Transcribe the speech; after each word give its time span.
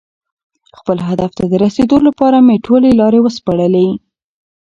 خپل 0.77 0.97
هدف 1.07 1.31
ته 1.37 1.43
د 1.51 1.53
رسېدو 1.65 1.97
لپاره 2.07 2.37
مې 2.47 2.57
ټولې 2.65 2.91
لارې 2.99 3.19
وسپړلې. 3.21 3.87